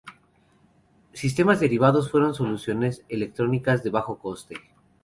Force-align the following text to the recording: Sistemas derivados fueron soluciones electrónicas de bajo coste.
Sistemas 1.13 1.59
derivados 1.59 2.09
fueron 2.09 2.33
soluciones 2.33 3.05
electrónicas 3.07 3.83
de 3.83 3.91
bajo 3.91 4.17
coste. 4.17 4.55